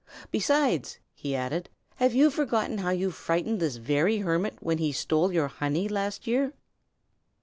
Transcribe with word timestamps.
Besides," 0.31 0.97
he 1.13 1.35
added, 1.35 1.69
"have 1.97 2.15
you 2.15 2.31
forgotten 2.31 2.79
how 2.79 2.89
you 2.89 3.11
frightened 3.11 3.59
this 3.59 3.75
very 3.75 4.17
hermit 4.17 4.57
when 4.59 4.79
he 4.79 4.91
stole 4.91 5.31
your 5.31 5.47
honey, 5.49 5.87
last 5.87 6.25
year?" 6.25 6.53